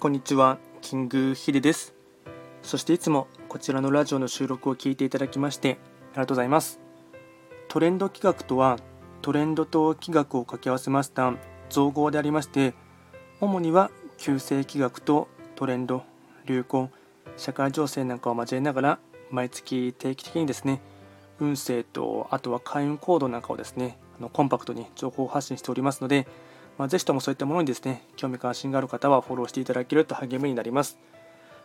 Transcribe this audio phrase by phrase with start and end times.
[0.00, 1.92] こんにちは、キングヒデです。
[2.62, 6.78] そしていつもこちらのラジオの収録を聞いていただきましてありがとうございます。
[7.66, 8.78] トレンド企画とは、
[9.22, 11.34] トレンドと企画を掛け合わせました
[11.68, 12.74] 造語でありまして、
[13.40, 15.26] 主には旧世企画と
[15.56, 16.04] トレンド、
[16.46, 16.90] 流行、
[17.36, 18.98] 社会情勢なんかを交えながら、
[19.32, 20.80] 毎月定期的にですね、
[21.40, 26.28] 運勢とあとは開運行動なんかをですね、あのコンパクトに情報発信しておりますので、
[26.78, 30.96] まあ、ぜひともそういったものにですね、興味関心がある方はフォローしていただけると励みになります。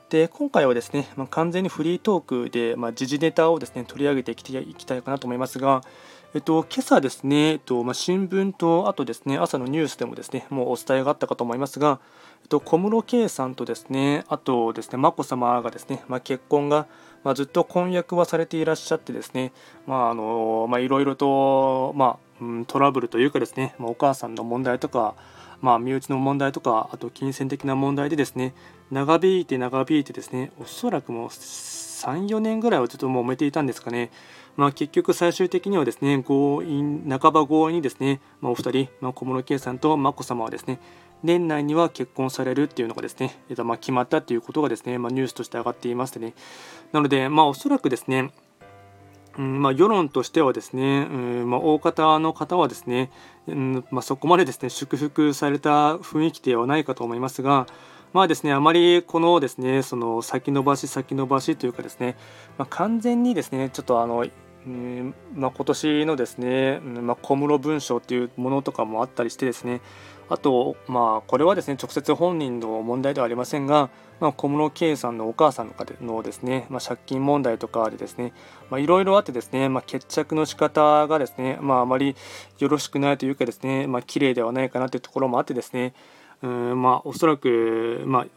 [0.09, 5.83] で、今回はですね、まあ、完全にフリートークで、まあ、時事ネタをですね、取り上げてきていきたいかなと思いますが、
[6.35, 11.99] えっと、今朝ですね、えっとまあ、新聞と、あとですね、朝のニュースでもですね、もうお伝えがあったかと思いますが、
[12.41, 16.87] えっと、小室圭さんとですね、あとですね、眞子さまがですね、まあ、結婚が、
[17.23, 19.53] まあ、ずっと婚約はされていらっしゃってですね、
[19.85, 22.32] まあ、あの、まあ、いろいろと、まあ、
[22.67, 25.15] トラブルというかですね、まあ、お母さんの問題とか、
[25.61, 28.53] まあ、身内の問題とか、あと金銭的な問題でですね、
[28.91, 34.11] 長引いて長引いてですね、おそらくもう3、4年ぐらいはちょっともう揉めていたんですかね。
[34.55, 40.79] まあ、結局最終的にはですね、強引、半ば強引にですね、まあ、お二人、まあ、小室圭さんと眞子さまはですね、
[41.23, 46.33] 年内には結婚されるっていうのがですね、えっと、ま決まったっていうことがですね、ま、ニュースとして上がっていましてね。
[46.91, 48.31] なので、まあ、おそらくですね、
[49.37, 53.09] うんまあ、世論としてはですね、うんまあ、大方の方はですね、
[53.47, 57.65] うんまあ、そこまでですね祝福された雰囲気ではないかと思いますが、
[58.13, 62.15] まあですね、あまりこのですね、その先延ばし先延ばしというかですね、
[62.59, 64.23] まあ、完全にですね、ちょっとあの、
[64.65, 69.81] うんまあ、今年のですね、まあ、小室文章っていうものとかもあったりしてですね、
[70.29, 73.89] あと、まあ、これはですね直接本人の問題ではありませんが、
[74.21, 78.31] まあ、小室圭さんのお母さんのですね、まあ、借金問題とかでですね、
[78.71, 82.15] いろいろあってですね、まあ、決着の仕方がですね、まあ、あまり
[82.59, 85.93] よろしくないというかですね、まあ、綺麗ではないかなというところもあってですね、
[86.41, 88.27] うんまあ、おそらく、まあ、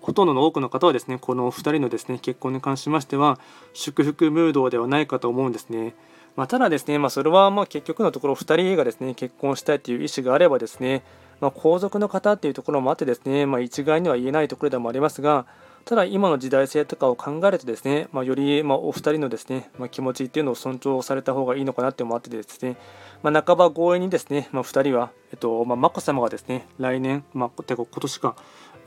[0.00, 3.38] ほとんどの多くの方はですね、この2人のですね結婚に関しましては、
[3.72, 5.94] 祝福ムードではないかと思うんですね。
[6.36, 11.02] まあ、ただですね、まあ、それはまあ結局のところ2人がですね結婚したいという意思があればですね、
[11.40, 15.46] まあ、皇族の方っていうところもあってですね、まあ、一概には言えないところでもありますが、
[15.86, 22.76] ただ今の時代性とかを考えるとですね、まあ、よりまお二人のですね、ま気持ちっていうのを尊重された方がいいのかなって思ってですね、
[23.22, 28.36] ま半ば強引にですね、ま2人は、えっとま眞子さまがですね、来年、まあ、てか今年か、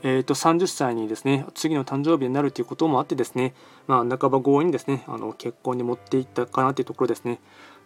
[0.02, 3.54] えー、と30歳にですね次の誕生日になるということもあってですね、
[3.86, 7.40] まあ、半ば強引にですねあの結婚に持っていったかなというところですね。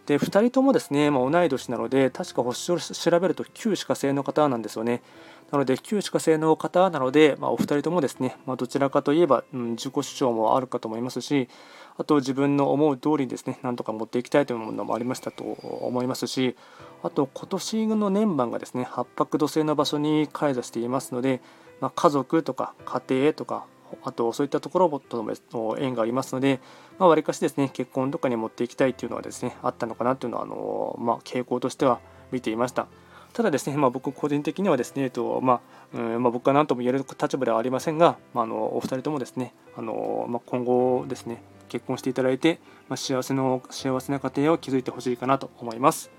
[0.07, 5.03] で2人ともですね、まあ、同い年なので確か星を調べると旧歯科生の方なんですよね。
[5.51, 11.49] なので旧歯科生の方なので、まあ、お二人ともですね、まあ、どちらかといえば、うん、自己主張もあるかと思いますし
[11.97, 16.57] あと自分の思う通りにですねなんとか持っていきたいというのもありましたと思いますし
[17.03, 21.41] あと今年の年番がですね八白土星の場所に開座していますので、
[21.85, 23.67] まあ、家族とか家庭とか
[24.05, 26.59] あとそういったところとの縁がありますので、
[26.99, 32.01] まあ、かしですね結婚とかに持っていきたいというのはですねあったのかなというのはあの、まあ、傾向としては
[32.33, 32.87] 見ていました。
[33.35, 35.61] ただですね、まあ、僕個人的にはですね、えっとま
[35.93, 46.11] あうんまあ、僕は何とも言える立場ではありませんが、まあ、あのお二人ともですねあの、まあ、今後ですね結婚していただいて、まあ、幸せの幸せな家庭を築いてほしいかなと思います。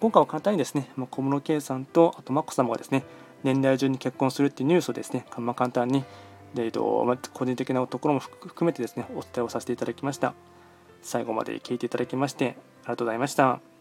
[0.00, 3.04] 今回は簡単にですね、まあ、小室圭さんとあと眞子さまがですね
[3.42, 6.04] 年代順に結婚するっていうニュースをですね、まあ、簡単に
[6.54, 10.34] で、えっとまあ、個人的なところも含めてですねお伝えをさせていただきました。
[11.02, 12.54] 最後まで聞いていただきましてあり
[12.88, 13.75] がとうございました。